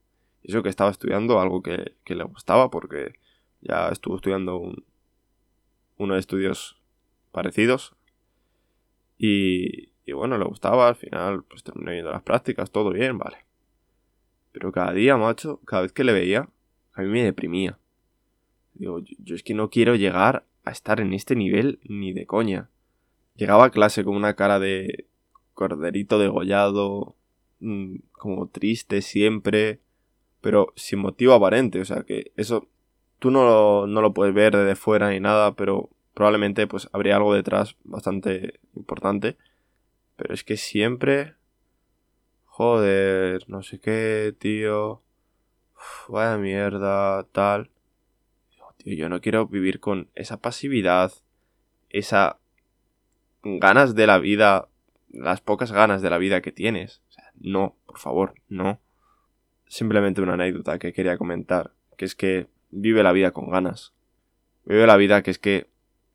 Y 0.45 0.53
eso 0.53 0.63
que 0.63 0.69
estaba 0.69 0.93
estudiando 0.93 1.41
algo 1.41 1.61
que, 1.61 1.97
le 2.07 2.23
gustaba, 2.23 2.71
porque 2.71 3.15
ya 3.63 3.89
estuvo 3.89 4.15
estudiando 4.15 4.59
un, 4.59 4.85
unos 5.97 6.19
estudios 6.21 6.81
parecidos. 7.33 7.97
Y, 9.19 9.89
y 10.07 10.13
bueno, 10.13 10.39
le 10.39 10.45
gustaba, 10.45 10.89
al 10.89 10.95
final 10.95 11.43
pues 11.43 11.65
terminó 11.65 11.93
yendo 11.93 12.13
las 12.13 12.23
prácticas, 12.23 12.71
todo 12.71 12.91
bien, 12.91 13.19
vale. 13.19 13.39
Pero 14.53 14.73
cada 14.73 14.93
día, 14.93 15.17
macho, 15.17 15.61
cada 15.67 15.83
vez 15.83 15.93
que 15.93 16.05
le 16.05 16.13
veía, 16.13 16.49
a 16.95 17.03
mí 17.03 17.09
me 17.09 17.25
deprimía. 17.25 17.79
Digo, 18.75 19.01
yo 19.19 19.35
es 19.35 19.43
que 19.43 19.53
no 19.53 19.69
quiero 19.69 19.97
llegar 19.97 20.47
a 20.65 20.71
estar 20.71 21.01
en 21.01 21.13
este 21.13 21.35
nivel 21.35 21.81
ni 21.85 22.13
de 22.13 22.25
coña. 22.25 22.71
Llegaba 23.35 23.67
a 23.67 23.71
clase 23.71 24.05
con 24.05 24.15
una 24.15 24.35
cara 24.35 24.61
de 24.61 25.07
corderito 25.55 26.19
degollado, 26.19 27.17
mm, 27.59 27.97
como 28.13 28.49
triste 28.49 29.03
siempre, 29.03 29.81
pero 30.41 30.73
sin 30.77 31.01
motivo 31.01 31.33
aparente, 31.35 31.81
o 31.81 31.85
sea 31.85 32.05
que 32.05 32.33
eso 32.37 32.69
tú 33.19 33.31
no, 33.31 33.87
no 33.87 34.01
lo 34.01 34.15
puedes 34.15 34.35
ver 34.35 34.57
desde 34.57 34.77
fuera 34.77 35.11
ni 35.11 35.19
nada, 35.19 35.57
pero 35.57 35.91
probablemente 36.15 36.67
pues 36.67 36.89
habría 36.93 37.17
algo 37.17 37.35
detrás 37.35 37.77
bastante 37.85 38.61
importante. 38.75 39.37
Pero 40.16 40.35
es 40.35 40.44
que 40.44 40.56
siempre... 40.56 41.35
Joder, 42.44 43.49
no 43.49 43.62
sé 43.62 43.78
qué, 43.80 44.35
tío. 44.38 45.02
vaya 46.08 46.38
mierda, 46.38 47.25
tal 47.32 47.70
yo 48.94 49.08
no 49.08 49.20
quiero 49.20 49.46
vivir 49.46 49.80
con 49.80 50.08
esa 50.14 50.40
pasividad, 50.40 51.12
esa 51.90 52.38
ganas 53.42 53.94
de 53.96 54.06
la 54.06 54.18
vida, 54.18 54.68
las 55.11 55.40
pocas 55.40 55.73
ganas 55.73 56.02
de 56.02 56.11
la 56.11 56.18
vida 56.18 56.40
que 56.40 56.52
tienes. 56.52 57.02
O 57.08 57.12
sea, 57.12 57.25
no, 57.40 57.76
por 57.87 57.99
favor, 57.99 58.35
no. 58.49 58.80
Simplemente 59.66 60.23
una 60.23 60.35
anécdota 60.35 60.78
que 60.78 60.92
quería 60.92 61.18
comentar, 61.18 61.73
que 61.96 62.04
es 62.04 62.14
que 62.14 62.46
vive 62.70 63.02
la 63.02 63.12
vida 63.12 63.32
con 63.32 63.50
ganas. 63.50 63.92
Vive 64.64 64.87
la 64.87 64.96
vida 64.96 65.23
que 65.23 65.32
es 65.32 65.38
que 65.38 65.68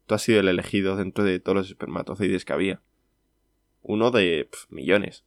tú 0.06 0.16
has 0.16 0.22
sido 0.22 0.40
el 0.40 0.48
elegido 0.48 0.96
dentro 0.96 1.26
de 1.26 1.40
todos 1.40 1.58
los 1.58 1.68
espermatozoides 1.68 2.46
que 2.46 2.54
había. 2.54 2.82
Uno 3.82 4.12
de 4.12 4.50
millones. 4.70 5.24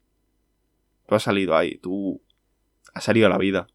Tú 1.06 1.14
has 1.14 1.23
salido 1.23 1.56
ahí, 1.56 1.78
tú 1.78 2.23
has 2.94 3.04
salido 3.04 3.26
a 3.26 3.30
la 3.30 3.38
vida. 3.38 3.66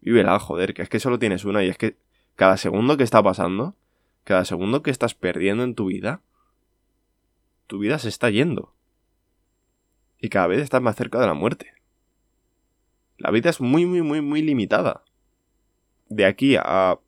Vívela, 0.00 0.38
joder, 0.38 0.74
que 0.74 0.82
es 0.82 0.88
que 0.88 1.00
solo 1.00 1.18
tienes 1.18 1.44
una 1.44 1.64
y 1.64 1.68
es 1.68 1.78
que 1.78 1.96
cada 2.36 2.56
segundo 2.56 2.96
que 2.96 3.04
está 3.04 3.22
pasando, 3.22 3.76
cada 4.24 4.44
segundo 4.44 4.82
que 4.82 4.90
estás 4.90 5.14
perdiendo 5.14 5.64
en 5.64 5.74
tu 5.74 5.86
vida, 5.86 6.22
tu 7.66 7.78
vida 7.78 7.98
se 7.98 8.08
está 8.08 8.30
yendo. 8.30 8.74
Y 10.18 10.28
cada 10.28 10.46
vez 10.46 10.60
estás 10.60 10.82
más 10.82 10.96
cerca 10.96 11.20
de 11.20 11.26
la 11.26 11.34
muerte. 11.34 11.72
La 13.18 13.30
vida 13.30 13.50
es 13.50 13.60
muy, 13.60 13.86
muy, 13.86 14.02
muy, 14.02 14.20
muy 14.20 14.42
limitada. 14.42 15.04
De 16.08 16.26
aquí 16.26 16.56
a 16.56 16.98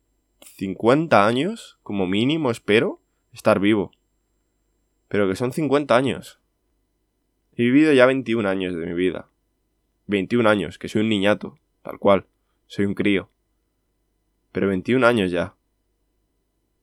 50 0.57 1.25
años, 1.25 1.77
como 1.83 2.07
mínimo, 2.07 2.51
espero 2.51 3.01
estar 3.33 3.59
vivo. 3.59 3.91
Pero 5.07 5.27
que 5.27 5.35
son 5.35 5.51
50 5.51 5.95
años. 5.95 6.39
He 7.55 7.63
vivido 7.63 7.93
ya 7.93 8.05
21 8.05 8.47
años 8.47 8.75
de 8.75 8.85
mi 8.85 8.93
vida. 8.93 9.27
21 10.07 10.49
años, 10.49 10.77
que 10.77 10.89
soy 10.89 11.01
un 11.01 11.09
niñato, 11.09 11.57
tal 11.81 11.99
cual. 11.99 12.25
Soy 12.67 12.85
un 12.85 12.93
crío 12.93 13.29
pero 14.55 14.69
21 14.69 15.05
años 15.05 15.31
ya. 15.31 15.53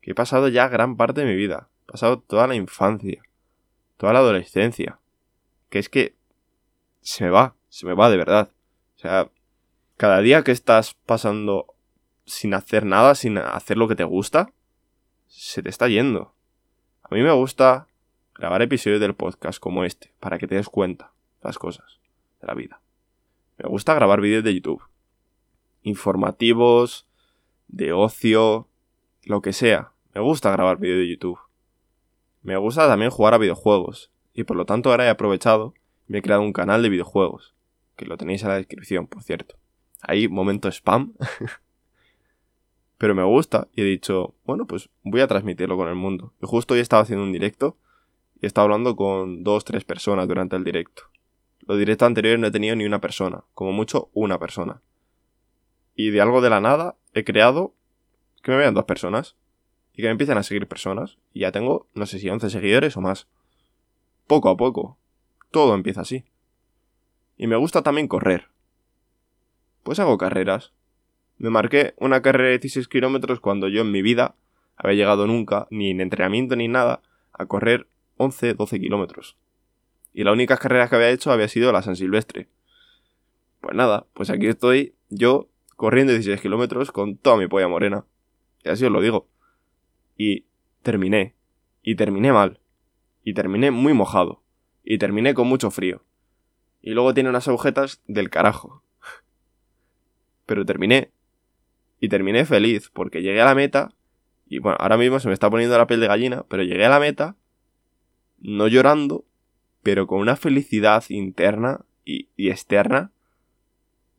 Que 0.02 0.10
he 0.10 0.14
pasado 0.14 0.48
ya 0.48 0.68
gran 0.68 0.98
parte 0.98 1.22
de 1.22 1.26
mi 1.26 1.34
vida. 1.34 1.70
He 1.84 1.92
pasado 1.92 2.18
toda 2.18 2.46
la 2.46 2.54
infancia, 2.54 3.22
toda 3.96 4.12
la 4.12 4.18
adolescencia. 4.18 5.00
Que 5.70 5.78
es 5.78 5.88
que 5.88 6.14
se 7.00 7.24
me 7.24 7.30
va, 7.30 7.56
se 7.70 7.86
me 7.86 7.94
va 7.94 8.10
de 8.10 8.18
verdad. 8.18 8.50
O 8.96 8.98
sea, 8.98 9.30
cada 9.96 10.20
día 10.20 10.44
que 10.44 10.52
estás 10.52 10.92
pasando 11.06 11.74
sin 12.26 12.52
hacer 12.52 12.84
nada, 12.84 13.14
sin 13.14 13.38
hacer 13.38 13.78
lo 13.78 13.88
que 13.88 13.96
te 13.96 14.04
gusta, 14.04 14.52
se 15.26 15.62
te 15.62 15.70
está 15.70 15.88
yendo. 15.88 16.34
A 17.02 17.14
mí 17.14 17.22
me 17.22 17.32
gusta 17.32 17.86
grabar 18.42 18.60
episodios 18.60 18.98
del 18.98 19.14
podcast 19.14 19.60
como 19.60 19.84
este, 19.84 20.12
para 20.18 20.36
que 20.36 20.48
te 20.48 20.56
des 20.56 20.68
cuenta 20.68 21.12
de 21.40 21.48
las 21.48 21.60
cosas 21.60 22.00
de 22.40 22.48
la 22.48 22.54
vida. 22.54 22.80
Me 23.56 23.68
gusta 23.68 23.94
grabar 23.94 24.20
vídeos 24.20 24.42
de 24.42 24.52
YouTube. 24.52 24.82
Informativos, 25.82 27.06
de 27.68 27.92
ocio, 27.92 28.66
lo 29.22 29.42
que 29.42 29.52
sea. 29.52 29.92
Me 30.12 30.20
gusta 30.20 30.50
grabar 30.50 30.78
vídeos 30.78 30.98
de 30.98 31.08
YouTube. 31.08 31.38
Me 32.42 32.56
gusta 32.56 32.88
también 32.88 33.12
jugar 33.12 33.34
a 33.34 33.38
videojuegos. 33.38 34.10
Y 34.34 34.42
por 34.42 34.56
lo 34.56 34.64
tanto 34.64 34.90
ahora 34.90 35.06
he 35.06 35.08
aprovechado 35.08 35.74
y 36.08 36.12
me 36.12 36.18
he 36.18 36.22
creado 36.22 36.42
un 36.42 36.52
canal 36.52 36.82
de 36.82 36.88
videojuegos. 36.88 37.54
Que 37.94 38.06
lo 38.06 38.16
tenéis 38.16 38.42
en 38.42 38.48
la 38.48 38.56
descripción, 38.56 39.06
por 39.06 39.22
cierto. 39.22 39.54
Ahí, 40.00 40.26
momento 40.26 40.66
spam. 40.66 41.14
Pero 42.98 43.14
me 43.14 43.22
gusta 43.22 43.68
y 43.72 43.82
he 43.82 43.84
dicho, 43.84 44.34
bueno, 44.44 44.66
pues 44.66 44.90
voy 45.04 45.20
a 45.20 45.28
transmitirlo 45.28 45.76
con 45.76 45.86
el 45.86 45.94
mundo. 45.94 46.34
Y 46.42 46.46
justo 46.48 46.74
hoy 46.74 46.80
estaba 46.80 47.04
haciendo 47.04 47.22
un 47.24 47.30
directo 47.30 47.76
y 48.42 48.46
he 48.46 48.48
estado 48.48 48.64
hablando 48.64 48.96
con 48.96 49.44
dos, 49.44 49.64
tres 49.64 49.84
personas 49.84 50.26
durante 50.26 50.56
el 50.56 50.64
directo. 50.64 51.04
Los 51.60 51.78
directos 51.78 52.06
anteriores 52.06 52.40
no 52.40 52.48
he 52.48 52.50
tenido 52.50 52.74
ni 52.74 52.84
una 52.84 53.00
persona, 53.00 53.44
como 53.54 53.70
mucho 53.70 54.10
una 54.14 54.40
persona. 54.40 54.82
Y 55.94 56.10
de 56.10 56.20
algo 56.20 56.40
de 56.40 56.50
la 56.50 56.60
nada 56.60 56.96
he 57.14 57.22
creado 57.22 57.72
que 58.42 58.50
me 58.50 58.56
vean 58.56 58.74
dos 58.74 58.84
personas 58.84 59.36
y 59.92 59.98
que 59.98 60.08
me 60.08 60.10
empiecen 60.10 60.38
a 60.38 60.42
seguir 60.42 60.66
personas. 60.66 61.18
Y 61.32 61.40
ya 61.40 61.52
tengo, 61.52 61.86
no 61.94 62.04
sé 62.04 62.18
si 62.18 62.28
11 62.28 62.50
seguidores 62.50 62.96
o 62.96 63.00
más. 63.00 63.28
Poco 64.26 64.48
a 64.48 64.56
poco. 64.56 64.98
Todo 65.52 65.76
empieza 65.76 66.00
así. 66.00 66.24
Y 67.36 67.46
me 67.46 67.54
gusta 67.54 67.82
también 67.82 68.08
correr. 68.08 68.48
Pues 69.84 70.00
hago 70.00 70.18
carreras. 70.18 70.72
Me 71.38 71.50
marqué 71.50 71.94
una 71.96 72.22
carrera 72.22 72.48
de 72.50 72.58
16 72.58 72.88
kilómetros 72.88 73.38
cuando 73.38 73.68
yo 73.68 73.82
en 73.82 73.92
mi 73.92 74.02
vida 74.02 74.34
había 74.76 74.96
llegado 74.96 75.28
nunca, 75.28 75.68
ni 75.70 75.90
en 75.90 76.00
entrenamiento 76.00 76.56
ni 76.56 76.66
nada, 76.66 77.02
a 77.32 77.46
correr 77.46 77.86
11, 78.22 78.54
12 78.54 78.80
kilómetros. 78.80 79.36
Y 80.12 80.24
las 80.24 80.32
únicas 80.32 80.58
carreras 80.58 80.90
que 80.90 80.96
había 80.96 81.10
hecho 81.10 81.32
había 81.32 81.48
sido 81.48 81.72
la 81.72 81.82
San 81.82 81.96
Silvestre. 81.96 82.48
Pues 83.60 83.74
nada, 83.74 84.06
pues 84.14 84.30
aquí 84.30 84.46
estoy 84.46 84.94
yo 85.08 85.48
corriendo 85.76 86.12
16 86.12 86.40
kilómetros 86.40 86.92
con 86.92 87.16
toda 87.16 87.36
mi 87.36 87.46
polla 87.48 87.68
morena. 87.68 88.04
Y 88.64 88.68
así 88.68 88.84
os 88.84 88.92
lo 88.92 89.00
digo. 89.00 89.28
Y 90.16 90.46
terminé. 90.82 91.34
Y 91.82 91.96
terminé 91.96 92.32
mal. 92.32 92.60
Y 93.24 93.34
terminé 93.34 93.70
muy 93.70 93.92
mojado. 93.94 94.42
Y 94.84 94.98
terminé 94.98 95.34
con 95.34 95.48
mucho 95.48 95.70
frío. 95.70 96.04
Y 96.80 96.92
luego 96.92 97.14
tiene 97.14 97.30
unas 97.30 97.48
agujetas 97.48 98.02
del 98.06 98.30
carajo. 98.30 98.82
Pero 100.46 100.64
terminé. 100.64 101.12
Y 102.00 102.08
terminé 102.08 102.44
feliz 102.44 102.90
porque 102.90 103.22
llegué 103.22 103.40
a 103.40 103.46
la 103.46 103.54
meta. 103.54 103.94
Y 104.46 104.58
bueno, 104.58 104.76
ahora 104.80 104.96
mismo 104.96 105.20
se 105.20 105.28
me 105.28 105.34
está 105.34 105.48
poniendo 105.50 105.78
la 105.78 105.86
piel 105.86 106.00
de 106.00 106.08
gallina. 106.08 106.44
Pero 106.48 106.62
llegué 106.62 106.84
a 106.84 106.90
la 106.90 107.00
meta. 107.00 107.36
No 108.42 108.68
llorando. 108.68 109.24
Pero 109.82 110.06
con 110.06 110.20
una 110.20 110.36
felicidad 110.36 111.04
interna 111.08 111.84
y, 112.04 112.28
externa. 112.36 113.10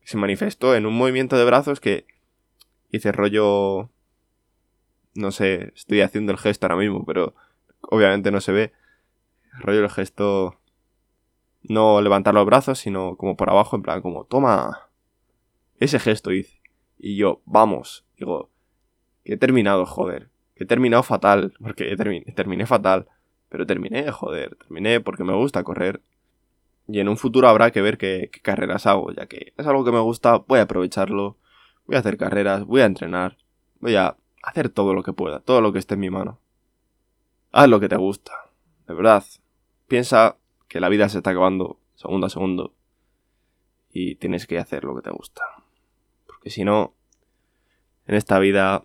Se 0.03 0.17
manifestó 0.17 0.75
en 0.75 0.85
un 0.85 0.95
movimiento 0.95 1.37
de 1.37 1.45
brazos 1.45 1.79
que 1.79 2.05
hice 2.89 3.11
rollo... 3.11 3.89
No 5.15 5.31
sé, 5.31 5.71
estoy 5.75 6.01
haciendo 6.01 6.31
el 6.31 6.39
gesto 6.39 6.65
ahora 6.65 6.75
mismo, 6.75 7.05
pero 7.05 7.35
obviamente 7.81 8.31
no 8.31 8.41
se 8.41 8.51
ve. 8.51 8.73
Rollo 9.59 9.81
el 9.81 9.89
gesto 9.91 10.59
no 11.63 12.01
levantar 12.01 12.33
los 12.33 12.45
brazos, 12.45 12.79
sino 12.79 13.15
como 13.15 13.37
por 13.37 13.49
abajo, 13.49 13.75
en 13.75 13.83
plan, 13.83 14.01
como, 14.01 14.25
toma. 14.25 14.89
Ese 15.79 15.99
gesto 15.99 16.31
hice. 16.31 16.61
Y 16.97 17.15
yo, 17.15 17.41
vamos. 17.45 18.05
Digo, 18.17 18.49
que 19.23 19.33
he 19.33 19.37
terminado, 19.37 19.85
joder. 19.85 20.29
Que 20.55 20.65
he 20.65 20.67
terminado 20.67 21.03
fatal. 21.03 21.53
Porque 21.59 21.95
terminé, 22.35 22.65
fatal. 22.65 23.07
Pero 23.53 23.67
terminé, 23.67 24.11
joder. 24.11 24.55
Terminé 24.55 24.99
porque 24.99 25.23
me 25.23 25.35
gusta 25.35 25.63
correr. 25.63 26.01
Y 26.87 26.99
en 26.99 27.07
un 27.07 27.17
futuro 27.17 27.47
habrá 27.47 27.69
que 27.69 27.83
ver 27.83 27.99
qué, 27.99 28.31
carreras 28.41 28.87
hago, 28.87 29.11
ya 29.11 29.27
que 29.27 29.53
es 29.55 29.67
algo 29.67 29.85
que 29.85 29.91
me 29.91 29.99
gusta, 29.99 30.37
voy 30.37 30.57
a 30.57 30.63
aprovecharlo. 30.63 31.37
Voy 31.85 31.95
a 31.95 31.99
hacer 31.99 32.17
carreras, 32.17 32.65
voy 32.65 32.81
a 32.81 32.85
entrenar. 32.85 33.37
Voy 33.79 33.95
a 33.95 34.17
hacer 34.41 34.69
todo 34.69 34.95
lo 34.95 35.03
que 35.03 35.13
pueda, 35.13 35.39
todo 35.39 35.61
lo 35.61 35.71
que 35.71 35.77
esté 35.77 35.93
en 35.93 35.99
mi 35.99 36.09
mano. 36.09 36.39
Haz 37.51 37.69
lo 37.69 37.79
que 37.79 37.89
te 37.89 37.95
gusta. 37.95 38.33
De 38.87 38.95
verdad. 38.95 39.23
Piensa 39.87 40.37
que 40.67 40.79
la 40.79 40.89
vida 40.89 41.07
se 41.07 41.19
está 41.19 41.29
acabando 41.29 41.77
segundo 41.93 42.25
a 42.25 42.31
segundo 42.31 42.73
y 43.91 44.15
tienes 44.15 44.47
que 44.47 44.57
hacer 44.57 44.83
lo 44.83 44.95
que 44.95 45.03
te 45.03 45.11
gusta. 45.11 45.43
Porque 46.25 46.49
si 46.49 46.63
no, 46.63 46.95
en 48.07 48.15
esta 48.15 48.39
vida 48.39 48.81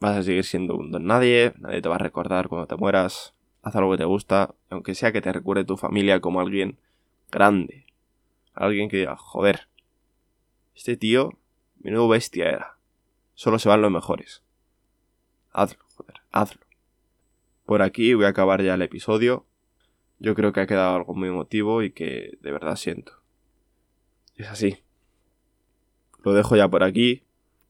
vas 0.00 0.16
a 0.16 0.22
seguir 0.22 0.44
siendo 0.44 0.76
un 0.76 0.92
don 0.92 1.04
nadie, 1.04 1.52
nadie 1.58 1.82
te 1.82 1.90
va 1.90 1.96
a 1.96 1.98
recordar 1.98 2.48
cuando 2.48 2.66
te 2.66 2.76
mueras, 2.76 3.34
haz 3.62 3.76
algo 3.76 3.92
que 3.92 3.98
te 3.98 4.04
gusta, 4.04 4.54
aunque 4.70 4.94
sea 4.94 5.12
que 5.12 5.20
te 5.20 5.32
recuerde 5.32 5.64
tu 5.64 5.76
familia 5.76 6.20
como 6.20 6.40
alguien 6.40 6.78
grande, 7.30 7.86
alguien 8.54 8.88
que 8.88 8.98
diga, 8.98 9.16
joder, 9.16 9.68
este 10.74 10.96
tío, 10.96 11.38
mi 11.80 11.90
nuevo 11.90 12.08
bestia 12.08 12.48
era, 12.48 12.78
solo 13.34 13.58
se 13.58 13.68
van 13.68 13.82
los 13.82 13.90
mejores. 13.90 14.42
Hazlo, 15.52 15.84
joder, 15.96 16.16
hazlo. 16.30 16.60
Por 17.64 17.82
aquí 17.82 18.14
voy 18.14 18.24
a 18.24 18.28
acabar 18.28 18.62
ya 18.62 18.74
el 18.74 18.82
episodio. 18.82 19.44
Yo 20.18 20.34
creo 20.34 20.52
que 20.52 20.60
ha 20.60 20.66
quedado 20.66 20.96
algo 20.96 21.14
muy 21.14 21.28
emotivo 21.28 21.82
y 21.82 21.90
que 21.90 22.38
de 22.40 22.50
verdad 22.50 22.76
siento. 22.76 23.12
Es 24.36 24.48
así. 24.48 24.78
Lo 26.24 26.32
dejo 26.32 26.56
ya 26.56 26.68
por 26.68 26.82
aquí. 26.82 27.24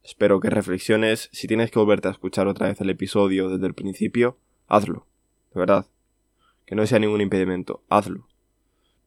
Espero 0.04 0.40
que 0.40 0.50
reflexiones. 0.50 1.28
Si 1.32 1.48
tienes 1.48 1.70
que 1.70 1.78
volverte 1.78 2.08
a 2.08 2.12
escuchar 2.12 2.46
otra 2.46 2.68
vez 2.68 2.80
el 2.80 2.90
episodio 2.90 3.48
desde 3.48 3.66
el 3.66 3.74
principio, 3.74 4.38
hazlo. 4.68 5.06
De 5.52 5.60
verdad. 5.60 5.86
Que 6.66 6.74
no 6.74 6.86
sea 6.86 6.98
ningún 6.98 7.20
impedimento. 7.20 7.82
Hazlo. 7.88 8.28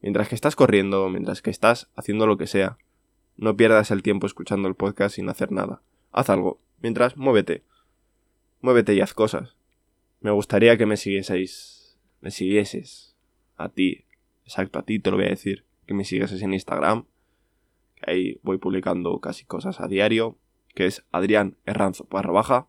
Mientras 0.02 0.30
que 0.30 0.36
estás 0.36 0.56
corriendo, 0.56 1.10
mientras 1.10 1.42
que 1.42 1.52
estás 1.52 1.90
haciendo 1.96 2.26
lo 2.26 2.38
que 2.38 2.48
sea, 2.48 2.78
no 3.38 3.56
pierdas 3.56 3.92
el 3.92 4.04
tiempo 4.04 4.28
escuchando 4.28 4.68
el 4.68 4.76
podcast 4.76 5.16
sin 5.16 5.30
hacer 5.30 5.52
nada. 5.52 5.82
Haz 6.12 6.30
algo. 6.30 6.60
Mientras, 6.82 7.18
muévete. 7.18 7.64
Muévete 8.62 8.94
y 8.94 9.02
haz 9.02 9.14
cosas. 9.14 9.56
Me 10.20 10.32
gustaría 10.32 10.78
que 10.78 10.86
me 10.86 10.98
siguieseis. 10.98 11.98
Me 12.20 12.32
siguieses 12.32 13.12
a 13.58 13.70
ti, 13.70 14.06
exacto, 14.44 14.80
a 14.80 14.84
ti 14.84 15.00
te 15.00 15.12
lo 15.12 15.18
voy 15.18 15.28
a 15.28 15.30
decir, 15.30 15.66
que 15.86 15.94
me 15.94 16.06
sigas 16.06 16.32
en 16.42 16.54
Instagram, 16.54 17.06
que 17.96 18.12
ahí 18.12 18.40
voy 18.44 18.58
publicando 18.58 19.20
casi 19.20 19.46
cosas 19.46 19.80
a 19.80 19.88
diario, 19.88 20.38
que 20.74 20.86
es 20.86 21.06
Adrián 21.12 21.58
Herranzo 21.66 22.08
barra 22.10 22.32
baja, 22.32 22.68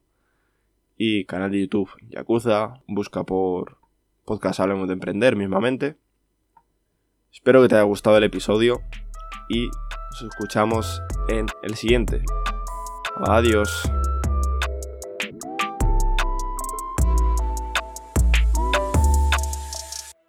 y 1.05 1.25
canal 1.25 1.51
de 1.51 1.63
YouTube 1.63 1.91
Yakuza, 2.11 2.81
busca 2.87 3.25
por 3.25 3.79
podcast 4.25 4.61
Hablemos 4.61 4.87
de 4.87 4.95
Emprender 4.95 5.35
mismamente. 5.35 5.97
Espero 7.33 7.61
que 7.61 7.69
te 7.69 7.75
haya 7.75 7.83
gustado 7.83 8.19
el 8.19 8.23
episodio 8.23 8.83
y 9.49 9.67
nos 9.67 10.23
escuchamos 10.23 11.03
en 11.29 11.47
el 11.65 11.75
siguiente. 11.75 12.23
Adiós. 13.17 13.83